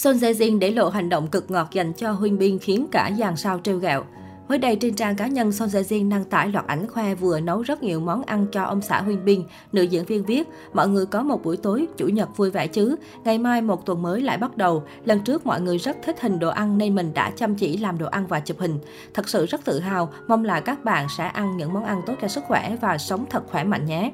[0.00, 3.10] Son Jae Jin để lộ hành động cực ngọt dành cho Huynh Bin khiến cả
[3.18, 4.04] dàn sao trêu ghẹo.
[4.48, 7.40] Mới đây trên trang cá nhân, Son Jae Jin đăng tải loạt ảnh khoe vừa
[7.40, 9.42] nấu rất nhiều món ăn cho ông xã Huynh Bin.
[9.72, 12.96] Nữ diễn viên viết, mọi người có một buổi tối chủ nhật vui vẻ chứ.
[13.24, 14.82] Ngày mai một tuần mới lại bắt đầu.
[15.04, 17.98] Lần trước mọi người rất thích hình đồ ăn nên mình đã chăm chỉ làm
[17.98, 18.78] đồ ăn và chụp hình.
[19.14, 22.14] Thật sự rất tự hào, mong là các bạn sẽ ăn những món ăn tốt
[22.22, 24.12] cho sức khỏe và sống thật khỏe mạnh nhé.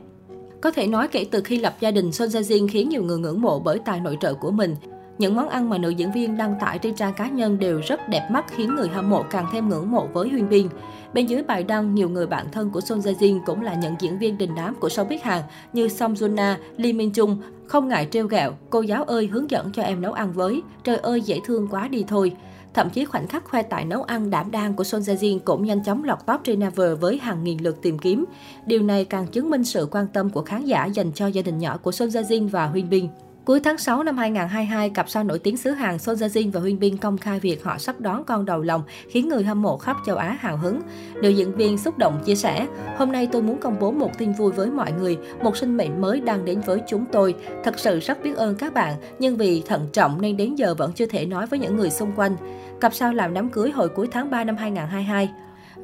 [0.60, 3.18] Có thể nói kể từ khi lập gia đình, Son Jae Jin khiến nhiều người
[3.18, 4.74] ngưỡng mộ bởi tài nội trợ của mình.
[5.18, 8.08] Những món ăn mà nữ diễn viên đăng tải trên trang cá nhân đều rất
[8.08, 10.68] đẹp mắt khiến người hâm mộ càng thêm ngưỡng mộ với Huyên Bin.
[11.14, 13.94] Bên dưới bài đăng, nhiều người bạn thân của Son Jae Jin cũng là những
[14.00, 17.36] diễn viên đình đám của showbiz Hàn như Song Joon Na, Lee Min Jung
[17.66, 20.96] không ngại trêu gẹo, cô giáo ơi hướng dẫn cho em nấu ăn với, trời
[20.96, 22.32] ơi dễ thương quá đi thôi.
[22.74, 25.64] Thậm chí khoảnh khắc khoe tài nấu ăn đảm đang của Son Jae Jin cũng
[25.64, 28.24] nhanh chóng lọt top trên Naver với hàng nghìn lượt tìm kiếm.
[28.66, 31.58] Điều này càng chứng minh sự quan tâm của khán giả dành cho gia đình
[31.58, 33.08] nhỏ của Son Jae Jin và Huyên Bin.
[33.46, 36.60] Cuối tháng 6 năm 2022, cặp sao nổi tiếng xứ Hàn Son Ye Jin và
[36.60, 39.76] Huyên Bin công khai việc họ sắp đón con đầu lòng, khiến người hâm mộ
[39.76, 40.80] khắp châu Á hào hứng.
[41.22, 44.32] Nữ diễn viên xúc động chia sẻ, hôm nay tôi muốn công bố một tin
[44.32, 47.34] vui với mọi người, một sinh mệnh mới đang đến với chúng tôi.
[47.64, 50.92] Thật sự rất biết ơn các bạn, nhưng vì thận trọng nên đến giờ vẫn
[50.92, 52.36] chưa thể nói với những người xung quanh.
[52.80, 55.30] Cặp sao làm đám cưới hồi cuối tháng 3 năm 2022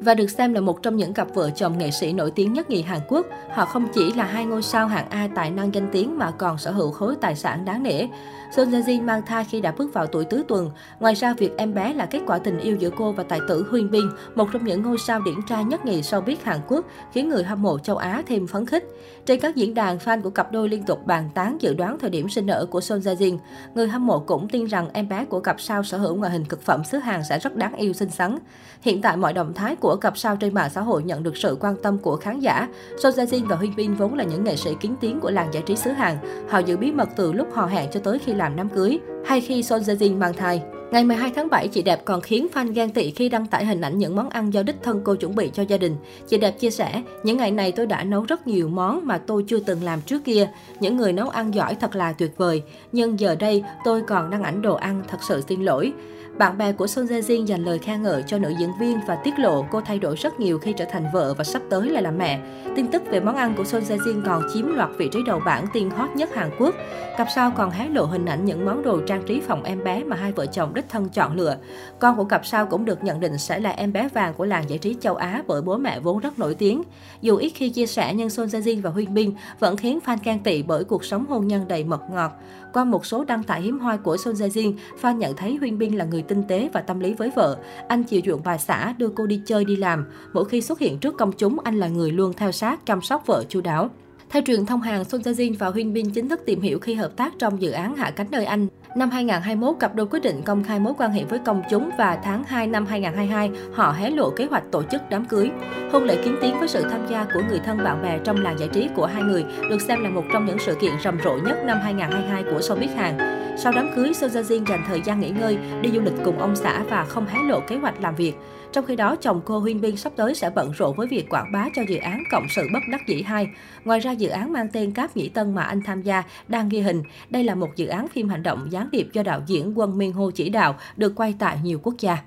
[0.03, 2.69] và được xem là một trong những cặp vợ chồng nghệ sĩ nổi tiếng nhất
[2.69, 3.25] nhì Hàn Quốc.
[3.49, 6.57] Họ không chỉ là hai ngôi sao hạng A tài năng danh tiếng mà còn
[6.57, 8.07] sở hữu khối tài sản đáng nể.
[8.55, 10.71] Son Jae Jin mang thai khi đã bước vào tuổi tứ tuần.
[10.99, 13.67] Ngoài ra, việc em bé là kết quả tình yêu giữa cô và tài tử
[13.69, 17.29] Huyên Bin, một trong những ngôi sao điển trai nhất nhì showbiz Hàn Quốc, khiến
[17.29, 18.83] người hâm mộ châu Á thêm phấn khích.
[19.25, 22.09] Trên các diễn đàn, fan của cặp đôi liên tục bàn tán dự đoán thời
[22.09, 23.37] điểm sinh nở của Son Jae Jin.
[23.75, 26.45] Người hâm mộ cũng tin rằng em bé của cặp sao sở hữu ngoại hình
[26.45, 28.37] cực phẩm xứ Hàn sẽ rất đáng yêu xinh xắn.
[28.81, 31.57] Hiện tại mọi động thái của cặp sao trên mạng xã hội nhận được sự
[31.59, 32.67] quan tâm của khán giả.
[32.97, 35.53] Son Jae Jin và Huy Bin vốn là những nghệ sĩ kín tiếng của làng
[35.53, 36.17] giải trí xứ Hàn.
[36.49, 39.41] Họ giữ bí mật từ lúc hò hẹn cho tới khi làm đám cưới, hay
[39.41, 40.63] khi Son Jae Jin mang thai.
[40.93, 43.81] Ngày 12 tháng 7, chị đẹp còn khiến fan ghen tị khi đăng tải hình
[43.81, 45.95] ảnh những món ăn do đích thân cô chuẩn bị cho gia đình.
[46.27, 49.43] Chị đẹp chia sẻ, những ngày này tôi đã nấu rất nhiều món mà tôi
[49.47, 50.49] chưa từng làm trước kia.
[50.79, 52.63] Những người nấu ăn giỏi thật là tuyệt vời.
[52.91, 55.93] Nhưng giờ đây, tôi còn đăng ảnh đồ ăn, thật sự xin lỗi.
[56.37, 59.15] Bạn bè của Son Jae Jin dành lời khen ngợi cho nữ diễn viên và
[59.15, 62.01] tiết lộ cô thay đổi rất nhiều khi trở thành vợ và sắp tới là
[62.01, 62.39] làm mẹ.
[62.75, 65.41] Tin tức về món ăn của Son Jae Jin còn chiếm loạt vị trí đầu
[65.45, 66.75] bảng tiên hot nhất Hàn Quốc.
[67.17, 70.03] Cặp sao còn hé lộ hình ảnh những món đồ trang trí phòng em bé
[70.03, 71.57] mà hai vợ chồng đích thân chọn lựa.
[71.99, 74.69] Con của cặp sao cũng được nhận định sẽ là em bé vàng của làng
[74.69, 76.83] giải trí châu Á bởi bố mẹ vốn rất nổi tiếng.
[77.21, 80.17] Dù ít khi chia sẻ nhưng Son Jae Jin và Huyên Bin vẫn khiến fan
[80.23, 82.31] can tị bởi cuộc sống hôn nhân đầy mật ngọt.
[82.73, 85.77] Qua một số đăng tải hiếm hoi của Son Jae Jin, fan nhận thấy Huyên
[85.77, 87.57] Bin là người tinh tế và tâm lý với vợ.
[87.87, 90.05] Anh chiều chuộng bà xã, đưa cô đi chơi đi làm.
[90.33, 93.23] Mỗi khi xuất hiện trước công chúng, anh là người luôn theo sát, chăm sóc
[93.25, 93.89] vợ chu đáo.
[94.33, 96.93] Theo truyền thông Hàn, Son Jae Jin và Huynh Bin chính thức tìm hiểu khi
[96.93, 98.67] hợp tác trong dự án Hạ cánh nơi Anh.
[98.95, 102.19] Năm 2021, cặp đôi quyết định công khai mối quan hệ với công chúng và
[102.23, 105.49] tháng 2 năm 2022, họ hé lộ kế hoạch tổ chức đám cưới.
[105.91, 108.59] Hôn lễ kiến tiếng với sự tham gia của người thân bạn bè trong làng
[108.59, 111.37] giải trí của hai người được xem là một trong những sự kiện rầm rộ
[111.37, 113.42] nhất năm 2022 của showbiz Hàn.
[113.63, 116.39] Sau đám cưới, Sơn Gia Jin dành thời gian nghỉ ngơi, đi du lịch cùng
[116.39, 118.33] ông xã và không hé lộ kế hoạch làm việc.
[118.71, 121.51] Trong khi đó, chồng cô Huyên Bin sắp tới sẽ bận rộn với việc quảng
[121.51, 123.47] bá cho dự án Cộng sự bất đắc dĩ 2.
[123.85, 126.79] Ngoài ra, dự án mang tên Cáp Nhĩ Tân mà anh tham gia đang ghi
[126.79, 127.03] hình.
[127.29, 130.13] Đây là một dự án phim hành động gián điệp do đạo diễn Quân Minh
[130.13, 132.17] Hô chỉ đạo, được quay tại nhiều quốc gia.